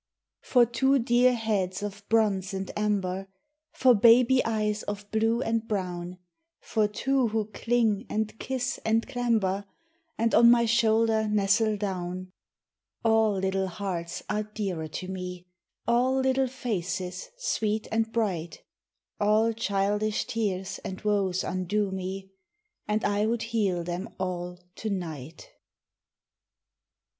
[0.41, 3.27] FOR two dear heads of bronze and amber,
[3.71, 6.17] For baby eyes of blue and brown,
[6.59, 9.63] For two who cling, and kiss, and clamber,
[10.17, 12.31] And on my shoulder nestle down.
[13.05, 15.45] All little hearts are dearer to me,
[15.87, 18.63] All little faces sweet and bright,
[19.19, 22.31] All childish tears and woes undo me,
[22.87, 25.51] And I would heal them all to night.